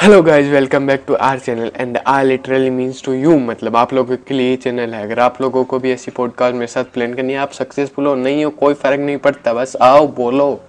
Hello 0.00 0.22
guys 0.22 0.46
welcome 0.46 0.86
back 0.86 1.02
to 1.06 1.14
our 1.14 1.38
channel 1.38 1.70
and 1.76 1.96
our 1.96 2.24
literally 2.24 2.70
means 2.70 3.02
to 3.04 3.12
you 3.12 3.38
मतलब 3.38 3.76
आप 3.76 3.92
लोगों 3.94 4.16
के 4.16 4.34
लिए 4.34 4.56
चैनल 4.56 4.94
है। 4.94 5.02
अगर 5.02 5.20
आप 5.20 5.40
लोगों 5.42 5.64
को 5.64 5.78
भी 5.78 5.92
ऐसी 5.92 6.10
पॉडकास्ट 6.10 6.54
मेरे 6.54 6.66
साथ 6.66 6.84
प्लान 6.84 7.14
करनी 7.14 7.32
है, 7.32 7.38
आप 7.38 7.52
सक्सेसफुल 7.52 8.06
हो, 8.06 8.14
नहीं 8.14 8.44
हो, 8.44 8.50
कोई 8.50 8.74
फ़र्क 8.74 9.00
नहीं 9.00 9.16
पड़ता। 9.16 9.52
बस 9.52 9.76
आओ, 9.82 10.06
बोलो। 10.06 10.60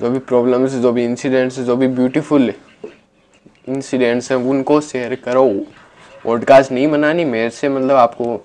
जो 0.00 0.10
भी 0.10 0.18
प्रॉब्लम्स 0.18 0.72
जो 0.72 0.92
भी 0.92 1.04
इंसिडेंट्स 1.04 1.60
जो 1.60 1.76
भी 1.76 1.88
ब्यूटीफुल 1.88 2.52
इंसिडेंट्स 3.68 4.32
हैं, 4.32 4.38
उनको 4.38 4.80
शेयर 4.80 5.14
करो। 5.14 5.48
पॉडकास्ट 6.24 6.72
नहीं 6.72 6.88
बनानी, 6.88 7.24
मेरे 7.24 7.50
से 7.50 7.68
मतलब 7.68 7.96
आपको 7.96 8.44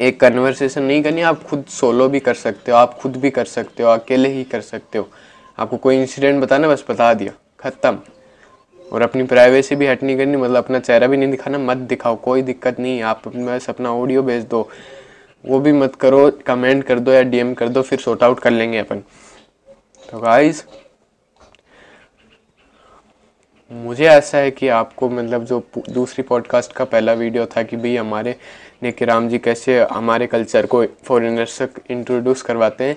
एक 0.00 0.20
कन्वर्सेशन 0.20 0.82
नहीं 0.82 1.02
करनी, 1.02 1.20
आप 1.20 1.44
खुद 1.44 1.64
सोलो 1.68 2.08
भी 2.08 2.20
कर 2.20 2.34
सकते 2.34 2.72
हो, 2.72 2.78
आप 2.78 2.94
खुद 2.94 3.16
भी 3.16 3.30
कर 3.30 3.44
सकते 3.44 3.82
हो, 3.82 3.88
अकेले 3.88 4.28
ही 4.28 4.44
कर 4.44 4.60
सकते 4.60 4.98
हो। 4.98 5.08
आपको 5.58 5.76
कोई 5.76 6.00
इंसिडेंट 6.00 6.42
बताना, 6.42 6.68
बस 6.68 6.84
बता 6.90 7.14
दिया। 7.14 7.32
ख़त्म। 7.66 7.98
और 8.92 9.02
अपनी 9.02 9.22
प्राइवेसी 9.24 9.76
भी 9.76 9.86
हट 9.86 10.02
नहीं 10.02 10.16
करनी 10.16 10.36
मतलब 10.36 10.56
अपना 10.56 10.78
चेहरा 10.78 11.06
भी 11.06 11.16
नहीं 11.16 11.30
दिखाना, 11.30 11.58
मत 11.58 11.76
दिखाओ, 11.76 12.16
कोई 12.16 12.42
दिक्कत 12.42 12.78
नहीं, 12.80 13.00
आप 13.02 13.28
बस 13.28 13.68
अपना 13.70 13.92
ऑडियो 13.92 14.22
भेज 14.22 14.44
दो। 14.44 14.68
वो 15.44 15.58
भी 15.60 15.72
मत 15.72 15.94
करो 15.96 16.30
कमेंट 16.46 16.84
कर 16.84 16.98
दो 16.98 17.12
या 17.12 17.22
डीएम 17.24 17.52
कर 17.54 17.68
दो, 17.68 17.82
फिर 17.82 17.98
सॉर्ट 17.98 18.22
आउट 18.22 18.40
कर 18.40 18.50
लेंगे 18.50 18.78
अपन। 18.78 19.02
तो 20.02 20.18
गाइस 20.18 20.64
मुझे 23.70 24.04
ऐसा 24.04 24.38
है 24.38 24.50
कि 24.50 24.68
आपको 24.68 25.08
मतलब 25.10 25.44
जो 25.44 25.62
दूसरी 25.90 26.22
पॉडकास्ट 26.22 26.72
का 26.72 26.84
पहला 26.84 27.12
वीडियो 27.12 27.46
था 27.46 27.62
कि 27.62 27.76
भाई 27.76 27.96
हमारे 27.96 28.34
नेके 28.82 29.04
राम 29.04 29.28
जी 29.28 29.38
कैसे 29.38 29.78
हमारे 29.92 30.26
कल्चर 30.26 30.66
को 30.66 30.84
फॉरेनर्स 31.04 31.60
तक 31.62 31.80
इंट्रोड्यूस 31.90 32.42
करवाते 32.42 32.84
हैं। 32.84 32.96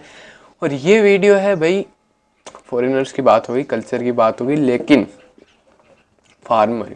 और 0.61 0.73
ये 0.73 1.01
वीडियो 1.01 1.35
है 1.35 1.55
भाई 1.55 1.85
फॉरेनर्स 2.69 3.11
की 3.11 3.21
बात 3.21 3.49
होगी 3.49 3.63
कल्चर 3.63 4.03
की 4.03 4.11
बात 4.13 4.41
होगी, 4.41 4.55
लेकिन 4.55 5.07
फार्मर 6.45 6.95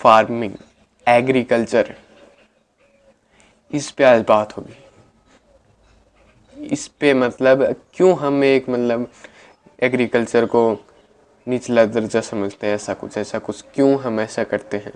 फ़ार्मिंग 0.00 0.52
एग्रीकल्चर 1.06 1.94
इस 3.70 3.90
पे 3.90 4.04
आज 4.04 4.24
बात 4.28 4.56
होगी। 4.56 4.76
इस 6.56 6.86
पे 7.00 7.14
मतलब 7.14 7.64
क्यों 7.94 8.16
हम 8.18 8.44
एक 8.44 8.68
मतलब 8.68 9.08
एग्रीकल्चर 9.82 10.46
को 10.46 10.62
निचला 11.46 11.84
दर्जा 11.86 12.20
समझते 12.20 12.66
हैं, 12.66 12.74
ऐसा 12.74 12.94
कुछ 12.94 13.18
ऐसा 13.18 13.38
कुछ, 13.38 13.64
क्यों 13.74 13.98
हम 14.00 14.20
ऐसा 14.20 14.44
करते 14.44 14.76
हैं? 14.76 14.92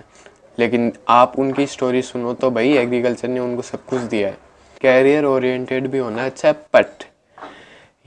लेकिन 0.57 0.91
आप 1.09 1.33
उनकी 1.39 1.65
स्टोरी 1.67 2.01
सुनो 2.01 2.33
तो 2.33 2.51
भाई 2.51 2.73
एग्रीकल्चर 2.77 3.27
ने 3.27 3.39
उनको 3.39 3.61
सब 3.61 3.85
कुछ 3.85 4.01
दिया 4.01 4.27
है। 4.27 4.37
कैरियर 4.81 5.25
ओरिएंटेड 5.25 5.87
भी 5.87 5.97
होना 5.97 6.25
अच्छा 6.25 6.47
है 6.47 6.53
बट 6.75 7.03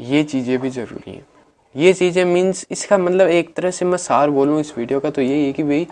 ये 0.01 0.23
चीज़ें 0.25 0.59
भी 0.59 0.71
ज़रूरी 0.71 1.11
हैं। 1.11 1.27
ये 1.75 1.93
चीज़ें 1.93 2.25
मीन्स 2.25 2.67
इसका 2.71 2.99
मतलब 2.99 3.29
एक 3.29 3.55
तरह 3.57 3.71
से 3.71 3.85
मैं 3.85 3.99
सार 3.99 4.31
बोलूँ 4.31 4.61
इस 4.61 4.77
वीडियो 4.79 5.01
का 5.01 5.11
तो 5.11 5.23
यही 5.23 5.47
है 5.47 5.53
कि 5.53 5.63
भाई 5.63 5.87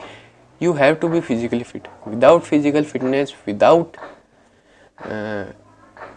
you 0.60 0.72
have 0.72 0.94
to 0.94 1.08
be 1.08 1.20
physically 1.20 1.62
fit 1.62 1.88
without 2.08 2.42
physical 2.42 2.84
fitness 2.84 3.34
without 3.46 3.96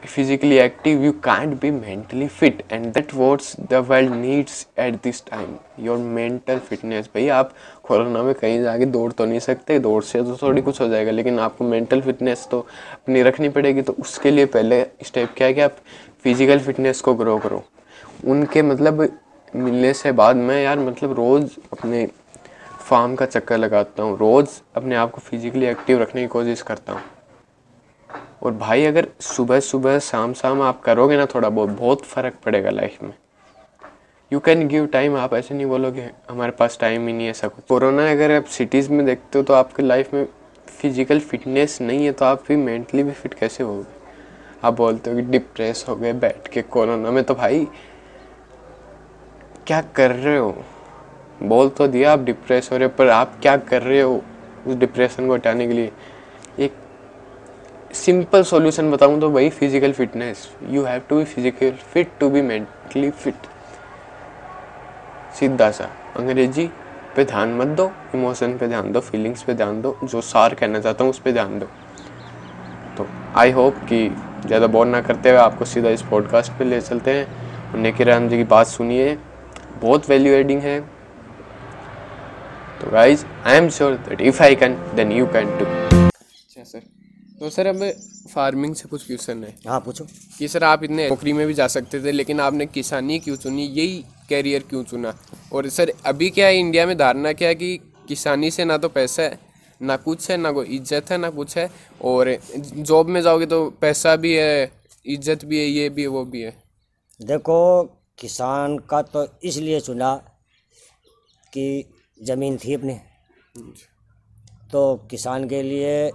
physically 0.05 0.57
active, 0.61 1.03
you 1.03 1.11
can't 1.25 1.59
be 1.61 1.69
mentally 1.71 2.27
fit. 2.29 2.59
And 2.69 2.93
that 2.93 3.13
what 3.13 3.45
the 3.69 3.81
world 3.81 4.11
needs 4.11 4.57
at 4.77 5.01
this 5.01 5.21
time. 5.21 5.55
Your 5.77 5.97
mental 6.17 6.59
fitness. 6.67 7.07
भाई, 7.07 7.27
आप 7.29 7.53
कोरोना 7.83 8.21
में 8.23 8.33
कहीं 8.35 8.61
जाके 8.63 8.85
दौड़ 8.85 9.11
तो 9.11 9.25
नहीं 9.25 9.39
सकते, 9.39 9.79
दौड़ 9.79 10.03
से 10.03 10.21
तो 10.23 10.37
थोड़ी 10.41 10.61
कुछ 10.61 10.81
हो 10.81 10.87
जाएगा, 10.87 11.11
लेकिन 11.11 11.39
आपको 11.39 11.65
मेंटल 11.65 12.01
फिटनेस 12.01 12.47
तो 12.51 12.59
अपनी 12.93 13.21
रखनी 13.23 13.49
पड़ेगी। 13.49 13.81
तो 13.81 13.95
उसके 13.99 14.31
लिए 14.31 14.45
पहले 14.57 14.83
स्टेप 15.05 15.33
क्या 15.37 15.47
है 15.47 15.53
कि 15.53 15.61
आप 15.61 15.77
फ़िज़िकल 16.23 16.59
फिटनेस 16.59 17.01
को 17.01 17.13
ग्रो 17.15 17.37
करो। 17.39 17.63
उनके 18.25 18.61
मतलब 18.61 19.07
मिलने 19.55 19.93
से 19.93 20.11
बाद 20.11 20.35
मैं 20.35 20.61
यार 20.63 20.79
मतलब 20.79 21.13
रोज़ 21.13 21.57
अपने 21.73 22.05
फार्म 22.79 23.15
का 23.15 23.25
चक्कर 23.25 23.57
लगाता 23.57 24.03
हूँ, 24.03 24.17
रोज़ 24.17 24.59
अपने 24.75 24.95
आप 24.95 25.11
को 25.11 25.21
फिजिकली 25.21 25.65
एक्टिव 25.65 26.01
रखने 26.01 26.21
की 26.21 26.27
कोशिश 26.27 26.61
करता 26.61 26.93
हूँ। 26.93 27.01
और 28.43 28.53
भाई 28.53 28.85
अगर 28.85 29.07
सुबह 29.21 29.59
सुबह 29.59 29.99
शाम 29.99 30.33
शाम 30.33 30.61
आप 30.61 30.81
करोगे 30.81 31.17
ना 31.17 31.25
थोड़ा 31.25 31.49
बहुत 31.49 31.69
बहुत 31.69 32.05
फ़र्क 32.05 32.35
पड़ेगा 32.45 32.69
लाइफ 32.69 33.01
में। 33.03 33.13
यू 34.31 34.39
कैन 34.39 34.67
गिव 34.67 34.85
टाइम 34.85 35.15
आप 35.17 35.33
ऐसे 35.33 35.55
नहीं 35.55 35.65
बोलोगे, 35.65 36.09
हमारे 36.29 36.51
पास 36.51 36.77
टाइम 36.81 37.07
ही 37.07 37.13
नहीं 37.13 37.27
है 37.27 37.33
कुछ। 37.45 37.65
कोरोना 37.69 38.09
अगर 38.11 38.31
आप 38.31 38.45
सिटीज़ 38.49 38.91
में 38.91 39.05
देखते 39.05 39.37
हो 39.39 39.43
तो 39.43 39.53
आपके 39.53 39.83
लाइफ 39.83 40.13
में 40.13 40.25
फ़िज़िकल 40.67 41.19
फिटनेस 41.21 41.77
नहीं 41.81 42.05
है 42.05 42.11
तो 42.11 42.25
आप 42.25 42.43
भी 42.47 42.55
मेंटली 42.55 43.03
भी 43.03 43.11
फिट 43.11 43.33
कैसे 43.33 43.63
होगे? 43.63 43.85
आप 44.63 44.73
बोलते 44.73 45.09
हो 45.09 45.15
कि 45.15 45.21
डिप्रेस 45.23 45.85
हो 45.89 45.95
गए, 45.95 46.13
बैठ 46.13 46.47
के 46.47 46.61
कोरोना 46.61 47.11
में 47.11 47.23
तो 47.23 47.33
भाई 47.35 47.67
क्या 49.67 49.81
कर 49.95 50.11
रहे 50.11 50.37
हो? 50.37 50.55
बोल 51.43 51.69
तो 51.69 51.87
दिया 51.87 52.11
आप 52.13 52.19
डिप्रेस 52.19 52.69
हो 52.71 52.77
रहे 52.77 52.87
हो, 52.87 52.93
पर 52.97 53.09
आप 53.09 53.37
क्या 53.41 53.55
कर 53.59 53.81
रहे 53.81 54.01
हो 54.01 54.21
उस 54.67 54.75
डिप्रेशन 54.75 55.27
को 55.27 55.33
हटाने 55.33 55.67
के 55.67 55.73
लिए? 55.73 55.91
एक 56.59 56.73
सिंपल 57.95 58.43
सॉल्यूशन 58.43 58.91
बताऊँ 58.91 59.19
तो 59.21 59.29
भाई 59.31 59.49
physical 59.49 59.91
fitness 59.91 60.47
you 60.69 60.83
have 60.83 61.01
to 61.09 61.17
be 61.17 61.23
physical 61.25 61.71
fit 61.93 62.11
to 62.19 62.29
be 62.29 62.41
mentally 62.41 63.09
fit 63.11 63.47
सीधा 65.39 65.69
सा, 65.71 65.89
अंग्रेज़ी 66.17 66.69
पे 67.15 67.23
ध्यान 67.25 67.53
मत 67.53 67.67
दो 67.77 67.91
इमोशन 68.15 68.57
पे 68.57 68.67
ध्यान 68.67 68.91
दो 68.91 68.99
फीलिंग्स 68.99 69.43
पे 69.43 69.53
ध्यान 69.53 69.81
दो, 69.81 69.97
जो 70.03 70.21
सार 70.21 70.53
कहना 70.53 70.79
चाहता 70.79 71.03
हूँ 71.03 71.11
उस 71.11 71.19
पर 71.19 71.31
ध्यान 71.31 71.59
दो। 71.59 71.65
तो 72.97 73.07
आई 73.35 73.51
होप 73.51 73.75
कि 73.89 74.07
ज़्यादा 74.45 74.67
बोर 74.67 74.85
ना 74.85 75.01
करते 75.01 75.29
हुए 75.29 75.39
आपको 75.39 75.65
सीधा 75.65 75.89
इस 75.89 76.01
पॉडकास्ट 76.01 76.51
पे 76.59 76.65
ले 76.65 76.81
चलते 76.81 77.11
हैं। 77.11 77.81
नेके 77.81 78.03
राम 78.03 78.27
जी 78.29 78.37
की 78.37 78.43
बात 78.45 78.67
सुनिए। 78.67 79.17
बहुत 79.85 80.09
वैल्यू 80.09 80.33
एडिंग 80.33 80.61
है 80.61 80.79
तो 82.79 82.91
guys 82.91 83.25
I 83.45 83.57
am 83.57 83.69
sure 83.69 83.93
that 84.07 84.21
if 84.21 84.41
I 84.43 84.55
can 84.55 84.73
then 84.95 85.11
you 85.11 85.25
can 85.33 85.57
too 85.57 85.65
अच्छा 85.65 86.63
सर 86.63 86.79
तो 87.39 87.49
सर 87.49 87.67
अब 87.67 87.83
फ़ार्मिंग 88.33 88.75
से 88.75 88.87
कुछ 88.89 89.05
क्वेश्चन 89.05 89.43
है। 89.43 89.53
हाँ 89.67 89.79
पूछो। 89.79 90.05
कि 90.37 90.47
सर 90.47 90.63
आप 90.63 90.83
इतने 90.83 91.07
नौकरी 91.09 91.33
में 91.33 91.45
भी 91.47 91.53
जा 91.53 91.67
सकते 91.67 91.99
थे 92.03 92.11
लेकिन 92.11 92.39
आपने 92.39 92.65
किसानी 92.67 93.19
क्यों 93.19 93.35
चुनी? 93.35 93.63
यही 93.63 94.03
कैरियर 94.29 94.63
क्यों 94.69 94.83
चुना? 94.83 95.13
और 95.53 95.69
सर 95.69 95.91
अभी 96.05 96.29
क्या 96.29 96.47
है 96.47 96.57
इंडिया 96.59 96.85
में 96.85 96.97
धारणा 96.97 97.33
क्या 97.33 97.47
है 97.47 97.55
कि 97.55 97.77
किसानी 98.07 98.51
से 98.51 98.65
ना 98.65 98.77
तो 98.77 98.89
पैसा 98.89 99.23
है 99.23 99.39
ना 99.81 99.97
कुछ 99.97 100.29
है 100.31 100.37
ना 100.37 100.51
कोई 100.51 100.65
इज़्ज़त 100.75 101.11
है 101.11 101.17
ना 101.17 101.29
कुछ 101.31 101.57
है 101.57 101.69
और 102.03 102.37
जॉब 102.57 103.09
में 103.09 103.21
जाओगे 103.21 103.45
तो 103.45 103.69
पैसा 103.81 104.15
भी 104.15 104.33
है 104.33 104.71
इज़्ज़त 105.05 105.45
भी 105.45 105.59
है 105.59 105.65
ये 105.65 105.89
भी 105.89 106.01
है 106.01 106.07
वो 106.07 106.25
भी 106.25 106.41
है। 106.41 106.53
देखो 107.19 107.57
किसान 108.19 108.77
का 108.77 109.01
तो 109.01 109.27
इसलिए 109.43 109.79
चुना 109.79 110.15
कि 111.53 111.93
ज़मीन 112.23 112.57
थी 112.57 112.73
अपने। 112.73 113.01
तो 114.71 115.07
किसान 115.11 115.49
के 115.49 115.63
लिए 115.63 116.11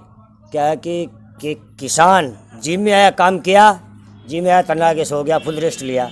क्या 0.53 0.65
है 0.65 0.77
कि, 0.77 1.07
कि 1.13 1.55
किसान 1.55 2.39
जिम 2.63 2.81
में 2.81 2.93
आया 2.93 3.11
काम 3.11 3.39
किया 3.39 3.81
जिम 4.29 4.45
में 4.45 4.51
आया 4.51 4.63
तना 4.63 4.95
के 4.95 5.05
सो 5.05 5.25
गया 5.25 5.39
फुल 5.39 5.55
रेस्ट 5.55 5.83
लिया। 5.83 6.11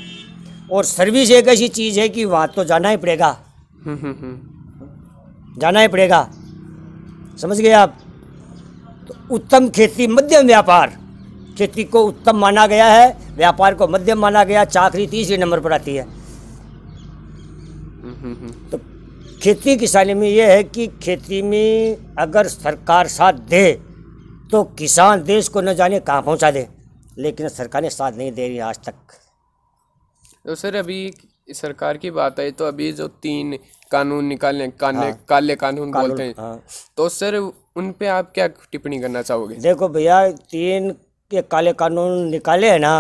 और 0.72 0.84
सर्विस 0.84 1.31
एक 1.31 1.48
ऐसी 1.48 1.69
चीज़ 1.69 2.00
है 2.00 2.09
कि 2.09 2.25
वहाँ 2.25 2.48
तो 2.48 2.65
जाना 2.65 2.88
ही 2.88 2.97
पड़ेगा। 2.97 3.44
जाना 5.59 5.81
ही 5.81 5.88
पड़ेगा। 5.88 6.31
समझ 7.38 7.60
गए 7.60 7.72
आप? 7.72 7.98
तो 9.09 9.34
उत्तम 9.34 9.69
खेती 9.69 10.06
मध्यम 10.06 10.47
व्यापार। 10.47 11.07
खेती 11.58 11.84
को 11.84 12.02
उत्तम 12.04 12.36
माना 12.36 12.66
गया 12.66 12.86
है 12.86 13.34
व्यापार 13.36 13.74
को 13.74 13.88
मध्यम 13.88 14.19
माना 14.19 14.44
गया 14.44 14.64
चाकरी 14.66 15.06
तीसरे 15.06 15.36
नंबर 15.36 15.60
पर 15.60 15.72
आती 15.72 15.96
है। 15.96 16.04
तो 18.70 18.78
खेती 19.42 19.76
किसानी 19.76 20.14
में 20.14 20.28
ये 20.28 20.52
है 20.52 20.62
कि 20.64 20.86
खेती 21.02 21.41
में 21.42 21.97
अगर 22.18 22.48
सरकार 22.48 23.06
साथ 23.08 23.32
दे 23.50 23.72
तो 24.52 24.62
किसान 24.78 25.22
देश 25.24 25.48
को 25.48 25.60
न 25.60 25.74
जाने 25.74 26.00
कहाँ 26.00 26.22
पहुँचा 26.22 26.50
दे। 26.50 26.66
लेकिन 27.18 27.48
सरकार 27.48 27.82
ने 27.82 27.91
साथ 27.91 28.12
नहीं 28.12 28.32
दे 28.32 28.47
रही 28.48 28.58
आज 28.60 28.78
तक। 28.86 28.94
तो 30.47 30.54
सर 30.54 30.74
अभी 30.76 31.12
सरकार 31.48 31.97
की 31.97 32.10
बात 32.10 32.38
है 32.38 32.50
तो 32.50 32.64
अभी 32.64 32.92
जो 32.92 33.08
तीन 33.22 33.58
कानून 33.91 34.24
निकालने 34.26 34.68
काले 34.70 34.98
हाँ, 34.98 35.18
काले 35.28 35.54
कानून, 35.56 35.92
कानून 35.92 36.09
बोलते 36.09 36.22
हैं। 36.22 36.34
हाँ, 36.38 36.62
तो 36.97 37.09
सर 37.09 37.36
उन 37.36 37.91
पे 37.92 38.06
आप 38.09 38.30
क्या 38.34 38.47
टिप्पणी 38.47 38.98
करना 39.00 39.22
चाहोगे? 39.22 39.54
देखो 39.56 39.88
भैया 39.88 40.30
तीन 40.30 40.91
के 41.30 41.41
काले 41.45 41.72
कानून 41.75 42.28
निकाले 42.30 42.69
हैं 42.71 42.78
ना 42.80 42.92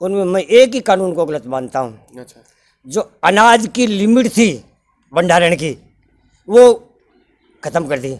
उनमें 0.00 0.24
मैं 0.26 0.40
एक 0.42 0.74
ही 0.74 0.80
कानून 0.82 1.12
को 1.14 1.24
गलत 1.24 1.46
मानता 1.46 1.78
हूँ। 1.78 2.18
अच्छा। 2.18 2.40
जो 2.86 3.00
अनाज 3.24 3.66
की 3.74 3.86
लिमिट 3.86 4.28
थी 4.28 4.50
भंडारण 5.12 5.54
की 5.56 5.70
वो 6.48 6.72
ख़त्म 7.62 7.86
कर 7.88 7.98
दी। 7.98 8.10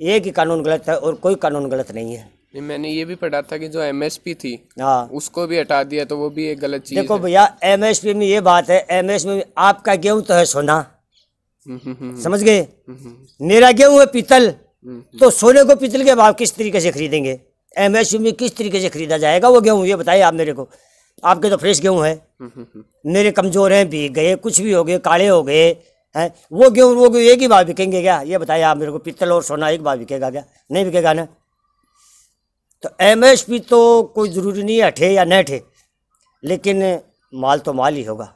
एक 0.00 0.24
ही 0.24 0.30
कानून 0.30 0.62
गलत 0.62 0.88
है 0.88 0.96
और 0.96 1.14
कोई 1.16 1.34
कानून 1.36 1.68
गलत 1.70 1.92
नहीं 1.92 2.16
है। 2.16 2.60
मैंने 2.62 2.90
ये 2.90 3.04
भी 3.04 3.14
पढ़ा 3.14 3.42
था 3.42 3.56
कि 3.58 3.68
जो 3.68 3.82
एमएसपी 3.82 4.34
थी 4.34 4.58
हाँ। 4.80 5.08
उसको 5.12 5.46
भी 5.46 5.58
हटा 5.58 5.82
दिया 5.84 6.04
तो 6.04 6.16
वो 6.18 6.30
भी 6.30 6.46
एक 6.48 6.60
गलत 6.60 6.82
चीज़ 6.82 7.00
देखो 7.00 7.18
भैया 7.18 7.48
एमएसपी 7.64 8.14
में 8.14 8.26
ये 8.26 8.40
बात 8.42 8.70
है 8.70 8.86
एमएसपी 8.92 9.30
में 9.30 9.44
आपका 9.60 9.94
गेहूँ 9.96 10.22
तो 10.22 10.34
है 10.34 10.44
सोना। 10.46 10.74
हम्म, 10.74 11.80
हम्म, 11.84 11.96
हम्म, 12.00 12.20
समझ 12.22 12.42
गए? 12.42 12.66
मेरा 13.40 13.70
गेहूँ 13.72 13.98
है 14.00 14.06
पीतल 14.12 14.50
तो 15.20 15.30
सोने 15.32 15.64
को 15.64 15.76
पीतल 15.76 16.04
के 16.04 16.14
भाव 16.14 16.32
किस 16.34 16.56
तरीके 16.56 16.80
से 16.80 16.90
खरीदेंगे? 16.92 17.40
एमएसपी 17.76 18.18
में 18.18 18.32
किस 18.34 18.56
तरीके 18.56 18.80
से 18.80 18.88
खरीदा 18.88 19.18
जाएगा? 19.18 19.48
वो 19.48 19.60
गेहूँ 19.60 19.86
ये 19.86 19.96
बताइए 19.96 20.20
आप 20.22 20.34
मेरे 20.34 20.52
को। 20.52 20.68
आपके 21.22 21.50
तो 21.50 21.56
फ्रेश 21.56 21.80
गेहूँ 21.80 22.04
है। 22.04 22.14
मेरे 23.06 23.30
कमज़ोर 23.32 23.72
हैं 23.72 23.88
भीग 23.90 24.12
गए 24.14 24.34
कुछ 24.36 24.60
भी 24.60 24.72
हो 24.72 24.84
गए 24.84 24.98
काले 25.00 25.26
हो 25.28 25.42
गए 25.42 25.66
हैं 26.14 26.30
वो 26.52 26.70
गेहूँ 26.70 26.94
वो 26.96 27.08
गेहूँ 27.10 27.24
एक 27.24 27.40
ही 27.40 27.48
बार 27.48 27.64
बिकेंगे 27.64 28.00
क्या? 28.02 28.20
ये 28.22 28.38
बताइए 28.38 28.62
आप 28.64 28.76
मेरे 28.76 28.92
को 28.92 28.98
पित्तल 29.00 29.32
और 29.32 29.42
सोना 29.44 29.68
एक 29.70 29.82
बार 29.82 29.98
बिकेगा 29.98 30.30
क्या? 30.30 30.44
नहीं 30.70 30.84
बिकेगा 30.84 31.12
ना? 31.12 31.26
तो 32.82 32.88
एमएसपी 33.02 33.58
तो 33.60 34.02
कोई 34.14 34.28
ज़रूरी 34.30 34.62
नहीं 34.62 34.76
है 34.78 34.86
हटे 34.86 35.12
या 35.12 35.24
न 35.24 35.32
हटे 35.32 35.62
लेकिन 36.42 36.82
माल 37.32 37.58
तो 37.58 37.72
माल 37.72 37.94
ही 37.94 38.02
होगा। 38.04 38.32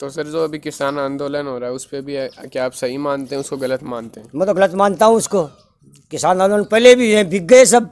तो 0.00 0.08
सर 0.10 0.26
जो 0.26 0.44
अभी 0.44 0.58
किसान 0.58 0.98
आंदोलन 0.98 1.46
हो 1.46 1.58
रहा 1.58 1.68
है 1.68 1.74
उस 1.74 1.84
पर 1.84 2.00
भी 2.00 2.16
क्या 2.48 2.64
आप 2.64 2.72
सही 2.72 2.96
मानते 2.98 3.34
हैं 3.34 3.40
उसको 3.40 3.56
गलत 3.56 3.82
मानते 3.84 4.20
हैं? 4.20 4.30
मैं 4.34 4.46
तो 4.46 4.54
गलत 4.54 4.74
मानता 4.74 5.06
हूँ 5.06 5.16
उसको। 5.16 5.42
किसान 6.12 6.40
आंदोलन 6.40 6.64
पहले 6.66 6.94
भी 6.94 7.10
हैं 7.12 7.28
बिक 7.30 7.46
गए 7.46 7.64
सब। 7.66 7.90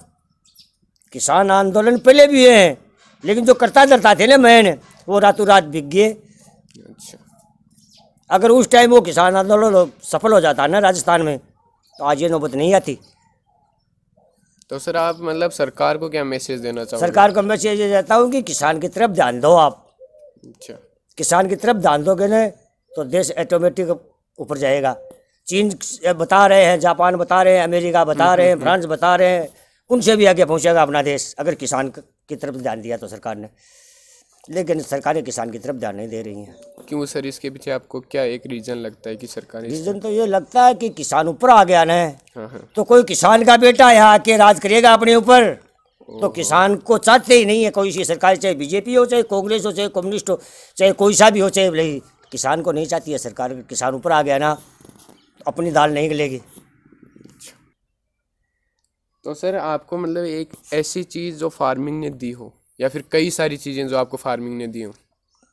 किसान 1.13 1.51
आंदोलन 1.51 1.99
पहले 1.99 2.27
भी 2.27 2.45
हुए 2.45 2.57
हैं 2.57 2.77
लेकिन 3.25 3.45
जो 3.45 3.55
करता 3.55 3.85
धरता 3.87 4.15
थे 4.15 4.27
ना 4.27 4.37
मैन 4.37 4.77
वो 5.09 5.19
रातों 5.19 5.47
रात 5.47 5.65
बिक 5.75 5.89
गए। 5.89 6.09
अच्छा। 6.09 7.19
अगर 8.31 8.51
उस 8.51 8.71
टाइम 8.71 8.91
वो 8.91 9.01
किसान 9.01 9.37
आंदोलन 9.37 9.91
सफल 10.05 10.33
हो 10.33 10.41
जाता 10.41 10.67
ना 10.67 10.79
राजस्थान 10.79 11.23
में 11.23 11.39
तो 11.39 12.05
आज 12.05 12.23
ये 12.23 12.29
नौबत 12.29 12.55
नहीं 12.55 12.75
आती। 12.75 12.99
तो 14.71 14.79
सर 14.79 14.97
आप 14.97 15.19
मतलब 15.23 15.51
सरकार 15.51 15.99
को 15.99 16.09
क्या 16.09 16.25
मैसेज 16.25 16.61
देना 16.61 16.85
चाहोगे? 16.85 17.07
सरकार 17.07 17.33
को 17.33 17.43
मैं 17.43 17.57
ये 17.57 17.89
देता 17.89 18.15
हूँ 18.15 18.31
कि 18.31 18.43
किसान 18.43 18.79
की 18.81 18.89
तरफ़ 18.89 19.11
ध्यान 19.11 19.41
दो 19.41 19.55
आप। 19.57 19.85
अच्छा। 20.47 20.75
किसान 21.19 21.49
की 21.49 21.57
तरफ़ 21.57 21.77
ध्यान 21.77 22.05
दोगे 22.05 22.27
ना 22.29 22.47
तो 22.93 23.05
देश 23.05 23.31
ऑटोमेटिक 23.39 23.91
ऊपर 24.39 24.59
जाएगा। 24.59 24.97
चीन 25.47 25.71
बता 26.19 26.47
रहे 26.47 26.65
हैं 26.65 26.79
जापान 26.81 27.17
बता 27.17 27.43
रहे 27.43 27.57
हैं 27.57 27.65
अमेरिका 27.65 28.05
बता 28.05 28.35
रहे 28.35 28.49
हैं 28.49 28.59
फ्रांस 28.61 28.85
बता 28.87 29.15
रहे 29.17 29.29
हैं 29.29 29.49
उनसे 29.91 30.17
भी 30.17 30.27
आगे 30.27 30.45
पहुंचेगा 30.45 30.83
अपना 30.83 31.03
देश। 31.03 31.35
अगर 31.39 31.55
किसान 31.55 31.89
की 31.89 32.37
तरफ़ 32.37 32.57
ध्यान 32.57 32.81
दिया 32.81 32.97
तो 32.97 33.09
सरकार 33.09 33.37
ने। 33.37 33.49
लेकिन 34.45 34.81
सरकारें 34.81 35.23
किसान 35.25 35.51
की 35.51 35.59
तरफ़ 35.59 35.77
ध्यान 35.77 35.97
नहीं 35.97 36.09
दे 36.09 36.23
रही 36.23 36.41
हैं। 36.41 36.55
क्यों 36.89 37.05
सर 37.07 37.27
इसके 37.27 37.51
पीछे 37.51 37.71
आपको 37.71 38.01
क्या 38.01 38.23
एक 38.25 38.43
रीजन 38.47 38.77
लगता 38.79 39.11
है 39.11 39.17
कि 39.17 39.27
सरकार 39.27 39.63
रीज़न 39.63 39.99
तो 40.01 40.11
ये 40.11 40.27
लगता 40.27 40.65
है 40.67 40.75
कि 40.75 40.89
किसान 40.91 41.29
ऊपर 41.29 41.51
आ 41.51 41.63
गया 41.65 41.85
ना। 41.85 41.95
हाँ 42.37 42.49
हाँ। 42.49 42.69
तो 42.77 42.85
कोई 42.85 43.03
किसान 43.05 43.45
का 43.45 43.57
बेटा 43.57 43.91
यहाँ 43.93 44.13
आके 44.15 44.37
राज 44.37 44.61
करेगा 44.61 44.93
अपने 44.93 45.15
ऊपर। 45.15 45.53
तो 46.09 46.29
किसान 46.29 46.77
को 46.79 46.99
चाहते 46.99 47.35
ही 47.35 47.45
नहीं 47.45 47.65
है 47.65 47.71
कोई 47.71 47.91
सी 47.93 48.05
सरकार 48.05 48.37
चाहे 48.37 48.55
बीजेपी 48.55 48.95
हो 48.95 49.05
चाहे 49.07 49.23
कांग्रेस 49.23 49.65
हो 49.67 49.73
चाहे 49.73 49.89
कम्युनिस्ट 49.89 50.31
हो 50.31 50.39
चाहे 50.77 50.93
कोई 50.93 51.15
सा 51.15 51.31
भी 51.31 51.41
हो 51.41 51.49
चाहे 51.49 51.89
किसान 52.33 52.63
को 52.63 52.73
नहीं 52.73 52.87
चाहती 52.87 53.13
है 53.13 53.19
सरकार 53.19 53.55
किसान 53.69 53.95
ऊपर 53.95 54.13
आ 54.13 54.21
गया 54.23 54.39
ना 54.39 54.53
तो 54.55 55.45
अपनी 55.47 55.71
दाल 55.71 55.93
नहीं 55.95 56.11
गलेगी। 56.11 56.41
तो 59.27 59.33
सर 59.35 59.57
आपको 59.57 59.97
मतलब 59.99 60.25
एक 60.25 60.51
ऐसी 60.75 61.03
चीज़ 61.05 61.37
जो 61.37 61.49
फ़ार्मिंग 61.49 61.99
ने 62.01 62.11
दी 62.13 62.31
हो 62.33 62.53
या 62.81 62.89
फिर 62.89 63.05
कई 63.13 63.31
सारी 63.31 63.57
चीज़ें 63.57 63.89
जो 63.89 63.97
आपको 63.97 64.17
फ़ार्मिंग 64.17 64.57
ने 64.59 64.67
दी 64.67 64.83
हो? 64.83 64.93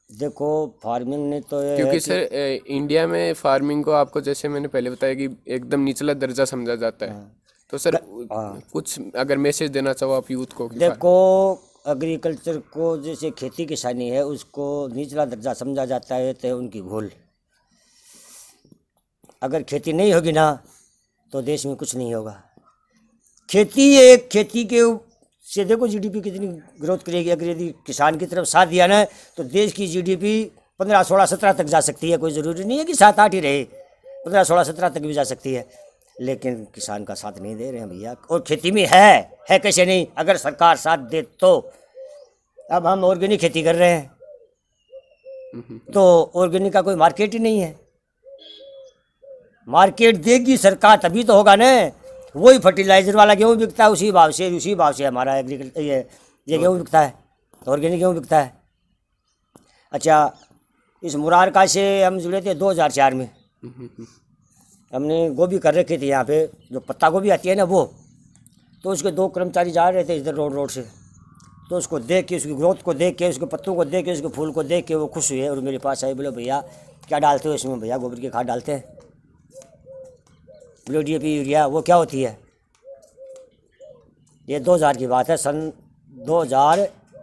देखो 0.10 0.50
फ़ार्मिंग 0.84 1.30
ने 1.30 1.40
तो 1.42 1.62
ये 1.64 1.76
क्योंकि 1.78 2.00
सर 2.00 2.28
इंडिया 2.68 3.06
में 3.08 3.34
फ़ार्मिंग 3.34 3.84
को 3.86 3.92
आपको 3.92 4.22
जैसे 4.22 4.50
मैंने 4.50 4.68
पहले 4.68 4.90
बताया 4.90 5.14
कि 5.14 5.30
एकदम 5.48 5.80
निचला 5.82 6.14
दर्जा 6.16 6.46
समझा 6.46 6.76
जाता 6.76 7.06
है। 7.06 7.26
तो 7.74 7.78
सर 7.78 7.98
कुछ 8.74 9.00
अगर 9.16 9.38
मैसेज 9.38 9.72
देना 9.72 9.94
चाहो 9.94 10.14
आप 10.14 10.32
यूथ 10.32 10.54
को 10.56 10.70
देखो 10.76 11.16
एग्रीकल्चर 11.88 12.58
को 12.74 12.96
जैसे 13.02 13.32
खेती 13.34 13.66
किसानी 13.66 14.10
है 14.10 14.26
उसको 14.28 14.70
निचला 14.96 15.26
दर्जा 15.26 15.54
समझा 15.56 15.86
जाता 15.88 16.16
है 16.16 16.34
तो 16.36 16.58
उनकी 16.58 16.82
भूल। 16.84 17.12
अगर 19.42 19.64
खेती 19.66 19.94
नहीं 19.94 20.14
होगी 20.14 20.32
ना 20.32 20.50
तो 21.32 21.42
देश 21.44 21.66
में 21.66 21.76
कुछ 21.76 21.96
नहीं 21.96 22.14
होगा। 22.16 22.42
खेती 23.50 23.96
एक 23.98 24.28
खेती 24.30 24.64
के 24.74 24.82
से 25.48 25.64
देखो 25.66 25.88
जीडीपी 25.88 26.22
कितनी 26.22 26.48
ग्रोथ 26.82 26.98
करेगी। 26.98 27.30
अगर 27.30 27.50
यदि 27.50 27.68
किसान 27.88 28.18
की 28.18 28.26
तरफ़ 28.26 28.46
साथ 28.46 28.68
दिया 28.68 28.88
ना 28.88 29.04
तो 29.38 29.44
देश 29.46 29.74
की 29.74 29.88
जीडीपी 29.88 30.44
पंद्रह 30.80 31.04
सोलह 31.04 31.26
सत्रह 31.26 31.54
तक 31.54 31.66
जा 31.66 31.80
सकती 31.82 32.12
है। 32.12 32.18
कोई 32.18 32.32
ज़रूरी 32.32 32.64
नहीं 32.64 32.78
है 32.78 32.86
कि 32.86 32.96
सात 32.96 33.20
आठ 33.20 33.34
ही 33.34 33.40
रहे। 33.40 33.64
पंद्रह 34.06 34.44
सोलह 34.44 34.64
सत्रह 34.64 34.90
तक 34.90 35.02
भी 35.02 35.14
जा 35.14 35.24
सकती 35.24 35.54
है। 35.54 35.66
लेकिन 36.22 36.64
किसान 36.76 37.04
का 37.04 37.14
साथ 37.14 37.40
नहीं 37.42 37.56
दे 37.56 37.70
रहे 37.72 37.80
हैं 37.80 37.90
भैया। 37.90 38.16
और 38.32 38.42
खेती 38.48 38.72
में 38.72 38.86
है 38.92 39.38
है 39.50 39.60
कैसे 39.60 39.86
नहीं? 39.86 40.08
अगर 40.18 40.38
सरकार 40.38 40.76
साथ 40.78 40.98
दे 40.98 41.22
तो। 41.22 41.72
अब 42.72 42.88
हम 42.88 43.04
ऑर्गेनिक 43.04 43.40
खेती 43.40 43.64
कर 43.64 43.76
रहे 43.76 43.90
हैं। 43.90 44.12
तो 45.94 46.32
ऑर्गेनिक 46.36 46.74
का 46.74 46.82
कोई 46.82 46.96
मार्केट 46.96 47.34
ही 47.34 47.40
नहीं 47.40 47.60
है। 47.60 47.76
मार्केट 49.68 50.16
देगी 50.16 50.58
सरकार 50.58 51.00
तभी 51.04 51.24
तो 51.24 51.36
होगा 51.36 51.56
ना। 51.56 51.70
वही 52.36 52.60
फर्टिलाइज़र 52.60 53.16
वाला 53.16 53.34
गेहूँ 53.34 53.56
बिकता 53.58 53.84
है, 53.84 53.90
उसी 53.90 54.12
भाव 54.12 54.32
से, 54.32 54.50
उसी 54.52 54.76
भाव 54.76 54.94
से 54.94 55.06
हमारा 55.06 55.36
एग्रीकल्चर 55.38 55.82
ये 55.82 55.98
ये 56.48 56.58
गेहूँ 56.58 56.78
बिकता 56.78 57.02
है 57.02 57.14
ऑर्गेनिक 57.62 58.00
गेहूँ 58.00 58.14
बिकता 58.14 58.40
है। 58.40 58.54
अच्छा 59.94 60.34
इस 61.04 61.16
मुरारका 61.16 61.66
से 61.68 62.04
हम 62.04 62.20
जुड़े 62.20 62.42
थे 62.42 62.54
2004 62.56 63.14
में। 63.14 63.30
हमने 64.94 65.30
गोभी 65.32 65.60
कर 65.60 65.74
रखी 65.74 65.98
थी 65.98 66.08
यहाँ 66.08 66.24
पे, 66.24 66.46
जो 66.72 66.80
पत्ता 66.80 67.10
गोभी 67.10 67.30
आती 67.30 67.50
है 67.50 67.56
ना 67.56 67.64
वो 67.66 67.84
तो 68.84 68.92
उसके 68.92 69.12
दो 69.12 69.28
कर्मचारी 69.30 69.72
जा 69.72 69.90
रहे 69.90 70.04
थे 70.04 70.16
इधर 70.18 70.34
रोड 70.34 70.54
रोड 70.54 70.70
से। 70.70 70.82
तो 71.70 71.78
उसको 71.78 72.00
देख 72.02 72.26
के, 72.26 72.36
उसकी 72.38 72.54
ग्रोथ 72.54 72.82
को 72.86 72.94
देख 72.94 73.16
के, 73.18 73.30
उसके 73.30 73.46
पत्तों 73.46 73.76
को 73.76 73.86
देख 73.86 74.06
के, 74.06 74.12
उसके 74.12 74.28
फूल 74.28 74.52
को 74.52 74.64
देख 74.64 74.86
के 74.86 74.96
वो 74.96 75.08
खुश 75.08 75.32
हुए 75.32 75.48
और 75.48 75.60
मेरे 75.60 75.78
पास 75.78 76.04
आए, 76.04 76.14
बोले, 76.14 76.32
भैया, 76.32 76.60
क्या 77.08 77.20
डालते 77.20 77.50
हो 77.50 77.56
इसमें? 77.56 77.80
भैया, 77.80 77.98
गोबर 77.98 78.20
की 78.20 78.30
खाद 78.30 78.46
डालते 78.46 78.72
हैं। 78.72 78.84
बोले 80.88 81.18
डी 81.20 81.36
यूरिया 81.36 81.66
वो 81.68 81.82
क्या 81.82 81.96
होती 81.96 82.22
है? 82.22 82.38
ये 84.48 84.60
दो 84.60 84.74
हज़ार 84.74 84.98
की 84.98 85.08
बात 85.08 85.30
है 85.30 85.38
सन 85.38 85.72
दो 86.12 86.42
हज़ार 86.42 86.80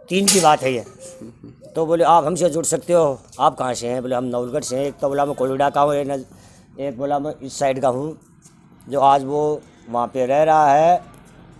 तीन 0.09 0.25
की 0.27 0.39
बात 0.39 0.61
है 0.63 0.73
ये। 0.73 0.85
तो 1.75 1.85
बोले 1.85 2.03
आप 2.03 2.25
हमसे 2.25 2.49
जुड़ 2.49 2.65
सकते 2.65 2.93
हो। 2.93 3.19
आप 3.39 3.57
कहाँ 3.57 3.73
से 3.73 3.87
हैं? 3.87 4.01
बोले 4.01 4.15
हम 4.15 4.23
नवलगढ़ 4.25 4.63
से 4.63 4.77
हैं। 4.77 4.85
एक 4.85 4.95
तो 5.01 5.07
बोला 5.09 5.25
मैं 5.25 5.35
कोयडा 5.35 5.69
का 5.69 5.81
हूँ 5.81 5.93
एक 5.95 6.25
एक 6.79 6.97
बोला 6.97 7.19
मैं 7.19 7.33
इस 7.37 7.59
साइड 7.59 7.81
का 7.81 7.87
हूँ। 7.89 8.17
जो 8.87 8.99
आज 8.99 9.23
वो 9.23 9.61
वहाँ 9.89 10.07
पे 10.07 10.25
रह 10.25 10.43
रहा 10.43 10.73
है 10.73 11.01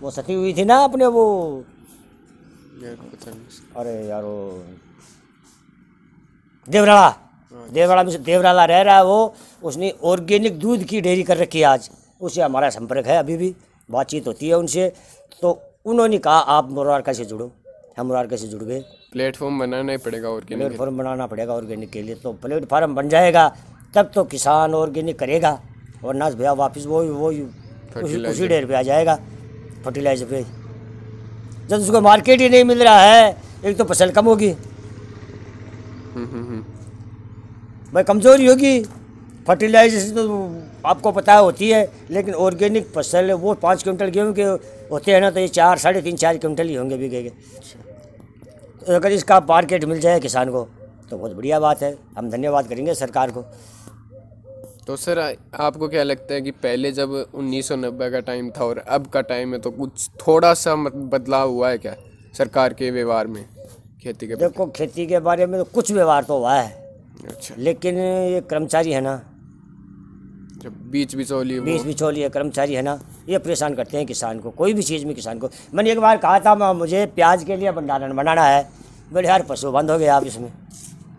वो 0.02 0.10
सती 0.10 0.34
हुई 0.34 0.52
थी 0.54 0.64
ना 0.64 0.82
अपने 0.84 1.06
वो। 1.06 1.24
अरे 3.76 3.94
यार 4.06 4.22
वो 4.22 4.64
देवराला। 6.68 7.10
देवराला 7.72 8.02
में 8.02 8.22
देवराला 8.24 8.64
रह 8.64 8.80
रहा 8.82 8.96
है 8.96 9.04
वो 9.04 9.34
उसने 9.62 9.92
ऑर्गेनिक 10.04 10.58
दूध 10.58 10.84
की 10.84 11.00
डेयरी 11.00 11.22
कर 11.22 11.36
रखी 11.36 11.58
है 11.58 11.64
आज। 11.66 11.90
उससे 12.20 12.42
हमारा 12.42 12.70
संपर्क 12.70 13.06
है 13.06 13.16
अभी 13.18 13.36
भी 13.36 13.54
बातचीत 13.88 14.26
होती 14.26 14.48
है 14.48 14.54
उनसे। 14.54 14.92
तो 15.42 15.60
उन्होंने 15.86 16.18
कहा 16.18 16.38
आप 16.50 16.70
मुरारका 16.70 17.12
से 17.12 17.24
जुड़ो। 17.24 17.50
हम 17.98 18.06
मुरारका 18.06 18.36
से 18.36 18.46
जुड़ 18.48 18.62
गए। 18.62 18.80
प्लेटफॉर्म 19.12 19.58
बनाना 19.58 19.92
ही 19.92 19.98
पड़ेगा 19.98 20.28
और 20.28 20.44
प्लेटफॉर्म 20.44 20.98
बनाना 20.98 21.26
पड़ेगा 21.26 21.54
ऑर्गेनिक 21.54 21.90
के 21.90 22.02
लिए। 22.02 22.14
तो 22.16 22.32
प्लेटफॉर्म 22.34 22.94
बन 22.94 23.08
जाएगा 23.08 23.48
तब 23.94 24.10
तो 24.14 24.24
किसान 24.26 24.74
ऑर्गेनिक 24.74 25.18
करेगा। 25.18 25.58
वरना 26.02 26.30
भैया 26.32 26.52
वापस 26.54 26.86
वो 26.86 27.02
वो 27.04 27.28
उसी 27.28 28.24
उसी 28.24 28.48
डेर 28.48 28.66
पे 28.66 28.74
आ 28.74 28.82
जाएगा 28.82 29.18
फर्टिलाइज़र 29.84 30.26
पे। 30.26 30.42
जब 31.68 31.76
उसको 31.76 32.00
मार्केट 32.00 32.40
ही 32.40 32.48
नहीं 32.48 32.64
मिल 32.64 32.82
रहा 32.82 33.00
है 33.02 33.36
एक 33.64 33.76
तो 33.78 33.84
फ़सल 33.84 34.10
कम 34.10 34.24
होगी। 34.26 34.50
भाई 37.92 38.02
कमज़ोरी 38.04 38.46
होगी 38.46 38.82
फर्टिलाइज़र 39.46 39.98
से 39.98 40.10
तो 40.12 40.22
आपको 40.86 41.10
पता 41.12 41.34
होती 41.36 41.68
है 41.70 41.80
लेकिन 42.10 42.34
ऑर्गेनिक 42.36 42.86
फ़सल 42.94 43.28
है, 43.28 43.34
वो 43.34 43.54
पाँच 43.54 43.82
क्विंटल 43.82 44.10
गेहूँ 44.10 44.32
के 44.34 44.42
होते 44.92 45.12
हैं 45.12 45.20
ना 45.20 45.30
तो 45.30 45.40
ये 45.40 45.48
चार 45.48 45.78
साढ़े 45.78 46.02
तीन 46.02 46.16
चार 46.16 46.38
क्विंटल 46.38 46.68
ही 46.68 46.74
होंगे 46.74 46.96
बिकेगे 46.96 47.30
तो 48.86 48.94
अगर 48.94 49.12
इसका 49.12 49.40
मार्केट 49.48 49.84
मिल 49.84 50.00
जाए 50.00 50.20
किसान 50.20 50.50
को 50.50 50.66
तो 51.10 51.16
बहुत 51.16 51.32
बढ़िया 51.32 51.60
बात 51.60 51.82
है। 51.82 51.96
हम 52.18 52.30
धन्यवाद 52.30 52.68
करेंगे 52.68 52.94
सरकार 52.94 53.30
को। 53.30 53.42
तो 54.86 54.96
सर 54.96 55.18
आपको 55.54 55.88
क्या 55.88 56.02
लगता 56.02 56.34
है 56.34 56.40
कि 56.40 56.50
पहले 56.50 56.92
जब 56.92 57.12
1990 57.24 58.10
का 58.12 58.20
टाइम 58.20 58.50
था 58.50 58.64
और 58.64 58.78
अब 58.88 59.06
का 59.06 59.20
टाइम 59.22 59.52
है 59.52 59.58
तो 59.60 59.70
कुछ 59.70 60.08
थोड़ा 60.26 60.52
सा 60.54 60.74
बदलाव 60.74 61.50
हुआ 61.50 61.70
है 61.70 61.78
क्या 61.78 61.94
सरकार 62.38 62.74
के 62.74 62.90
व्यवहार 62.90 63.26
में 63.26 63.44
खेती 64.02 64.26
के 64.26 64.36
देखो 64.36 64.66
खेती 64.76 65.06
के 65.06 65.18
बारे 65.20 65.46
में 65.46 65.58
तो 65.60 65.64
कुछ 65.74 65.92
व्यवहार 65.92 66.24
तो 66.24 66.38
हुआ 66.38 66.54
है? 66.54 66.81
अच्छा। 67.28 67.54
लेकिन 67.58 67.98
ये 67.98 68.40
कर्मचारी 68.50 68.92
है 68.92 69.00
ना। 69.00 69.20
जब 70.62 70.72
बीच 70.90 71.14
बिचौली 71.16 71.58
बीच 71.60 71.82
बिचौली 71.82 72.20
है 72.20 72.28
कर्मचारी 72.28 72.74
है 72.74 72.82
ना 72.82 72.98
ये 73.28 73.38
परेशान 73.38 73.74
करते 73.74 73.96
हैं 73.96 74.06
किसान 74.06 74.38
को 74.38 74.50
कोई 74.50 74.74
भी 74.74 74.82
चीज़ 74.82 75.06
में 75.06 75.14
किसान 75.14 75.38
को। 75.38 75.50
मैंने 75.74 75.90
एक 75.92 75.98
बार 75.98 76.16
कहा 76.16 76.38
था 76.40 76.72
मुझे 76.72 77.04
प्याज 77.06 77.44
के 77.44 77.56
लिए 77.56 77.72
भंडारण 77.72 78.14
बनाना 78.16 78.42
है। 78.42 78.62
बोले 79.12 79.28
यार 79.28 79.42
पशु 79.42 79.70
बंद 79.72 79.90
हो 79.90 79.98
गए 79.98 80.06
आप 80.06 80.24
इसमें। 80.24 80.52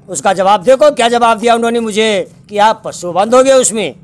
उसका 0.10 0.34
जवाब 0.34 0.64
देखो 0.64 0.92
क्या 0.92 1.10
जवाब 1.10 1.40
दिया 1.40 1.56
उन्होंने 1.56 1.80
मुझे 1.80 2.08
कि 2.50 2.58
आप 2.58 2.82
पशु 2.86 3.12
बंद 3.12 3.36
हो 3.36 3.44
गए 3.44 3.54
उसमें। 3.54 3.96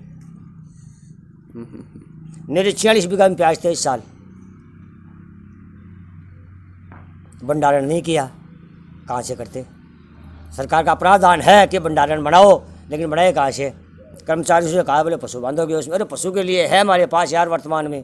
मेरे 2.49 2.71
छियालीस 2.71 3.05
बीघा 3.05 3.27
में 3.27 3.37
प्याज 3.37 3.63
थे 3.63 3.71
इस 3.71 3.83
साल। 3.83 4.01
भंडारण 7.43 7.85
नहीं 7.85 8.01
किया। 8.01 8.29
कहाँ 9.07 9.21
से 9.21 9.35
करते? 9.35 9.65
सरकार 10.57 10.83
का 10.83 10.93
प्रावधान 10.95 11.41
है 11.41 11.65
कि 11.67 11.79
भंडारण 11.79 12.23
बनाओ 12.23 12.57
लेकिन 12.89 13.09
बनाए 13.09 13.31
कहाँ 13.31 13.51
से? 13.51 13.71
कर्मचारी 14.27 14.67
से 14.67 14.83
कहा 14.83 15.03
बोले 15.03 15.17
पशु 15.17 15.39
हो 15.39 15.65
गए 15.65 15.73
उसमें। 15.73 15.95
अरे 15.95 16.05
पशु 16.05 16.31
के 16.31 16.43
लिए 16.43 16.65
है 16.67 16.79
हमारे 16.79 17.05
पास 17.07 17.33
यार 17.33 17.49
वर्तमान 17.49 17.87
में। 17.87 18.03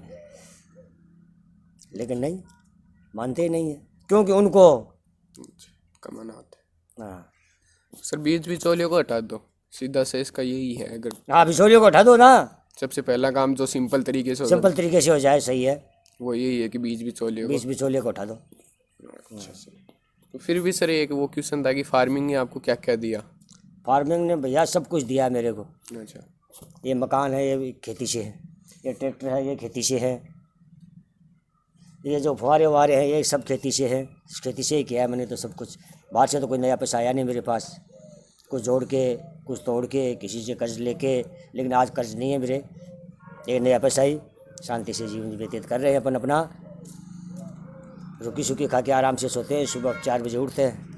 लेकिन 1.95 2.19
नहीं 2.19 2.39
मानते 3.15 3.41
ही 3.41 3.49
नहीं 3.49 3.69
है 3.69 3.81
क्योंकि 4.09 4.31
उनको 4.31 4.65
कमाना 6.03 6.33
होता 6.33 6.57
है। 6.57 7.09
हाँ, 7.09 7.31
सर 8.03 8.17
बीच 8.17 8.47
बिचौलियों 8.47 8.89
को 8.89 8.97
हटा 8.97 9.19
दो। 9.21 9.41
सीधा 9.73 10.03
से 10.03 10.21
इसका 10.21 10.43
यही 10.43 10.73
है 10.73 10.93
अगर 10.93 11.15
हाँ 11.31 11.45
बिचौलियों 11.47 11.79
को 11.81 11.87
उठा 11.87 12.03
दो 12.03 12.15
ना। 12.15 12.31
सबसे 12.79 13.01
पहला 13.01 13.31
काम 13.31 13.55
जो 13.55 13.65
सिंपल 13.65 14.03
तरीके 14.03 14.35
से 14.35 14.45
सिंपल 14.45 14.73
तरीके 14.73 15.01
से 15.01 15.11
हो 15.11 15.19
जाए 15.19 15.39
सही 15.39 15.63
है। 15.63 15.75
वो 16.21 16.33
यही 16.33 16.61
है 16.61 16.69
कि 16.69 16.77
बीज 16.77 17.03
बिचौलिए 17.03 17.43
को 17.43 17.49
बीच 17.49 17.65
बिचौलिए 17.65 18.01
को 18.01 18.09
उठा 18.09 18.25
दो। 18.25 18.33
अच्छा 18.33 19.51
तो 20.35 20.39
फिर 20.39 20.59
भी 20.61 20.71
सर 20.71 20.89
एक 20.89 21.11
वो 21.11 21.25
क्वेश्चन 21.27 21.63
था 21.65 21.71
कि 21.73 21.83
फ़ार्मिंग 21.83 22.25
ने 22.27 22.33
आपको 22.35 22.59
क्या 22.59 22.73
क्या 22.75 22.95
दिया? 22.95 23.19
फ़ार्मिंग 23.85 24.25
ने 24.27 24.35
भैया 24.35 24.63
सब 24.65 24.87
कुछ 24.87 25.03
दिया 25.03 25.29
मेरे 25.29 25.51
को। 25.51 25.61
अच्छा। 25.99 26.19
ये 26.85 26.93
मकान 26.93 27.33
है 27.33 27.45
ये 27.47 27.71
खेती 27.83 28.05
से 28.05 28.21
है। 28.21 28.33
ये 28.85 28.93
ट्रैक्टर 28.93 29.27
है 29.27 29.47
ये 29.47 29.55
खेती 29.55 29.83
से 29.83 29.99
है। 29.99 30.11
ये 32.05 32.19
जो 32.19 32.33
फुहारे 32.35 32.65
वुहारे 32.65 32.95
हैं 32.95 33.05
ये 33.05 33.23
सब 33.23 33.43
खेती 33.43 33.71
से 33.71 33.87
है। 33.87 34.01
इस 34.03 34.39
खेती 34.39 34.63
से 34.63 34.77
ही 34.77 34.83
किया 34.83 35.01
है 35.01 35.07
मैंने 35.07 35.25
तो 35.25 35.35
सब 35.35 35.53
कुछ। 35.53 35.77
बाहर 36.13 36.27
से 36.27 36.39
तो 36.39 36.47
कोई 36.47 36.57
नया 36.57 36.75
पैसा 36.75 36.97
आया 36.97 37.13
नहीं 37.13 37.25
मेरे 37.25 37.41
पास। 37.41 37.75
कुछ 38.51 38.61
जोड़ 38.63 38.83
के 38.83 39.05
कुछ 39.47 39.61
तोड़ 39.65 39.85
के 39.85 40.13
किसी 40.15 40.41
से 40.41 40.55
कर्ज 40.55 40.77
लेके 40.79 41.17
लेकिन 41.55 41.73
आज 41.73 41.89
कर्ज 41.89 42.15
नहीं 42.15 42.31
है 42.31 42.37
मेरे। 42.37 42.63
एक 43.49 43.61
नया 43.61 43.79
पैसा 43.79 44.01
ही 44.01 44.19
शांति 44.63 44.93
से 44.93 45.07
जीवन 45.07 45.35
व्यतीत 45.37 45.65
कर 45.65 45.79
रहे 45.79 45.91
हैं 45.91 46.01
अपन 46.01 46.15
अपना। 46.15 46.43
रुकी 48.25 48.43
सुखी 48.43 48.67
खा 48.67 48.81
के 48.81 48.91
आराम 48.91 49.15
से 49.15 49.29
सोते 49.29 49.55
हैं। 49.55 49.65
सुबह 49.65 50.01
चार 50.05 50.21
बजे 50.21 50.37
उठते 50.37 50.61
हैं। 50.61 50.95